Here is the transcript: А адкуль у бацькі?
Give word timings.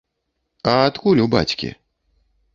А 0.71 0.73
адкуль 0.87 1.23
у 1.27 1.29
бацькі? 1.37 1.69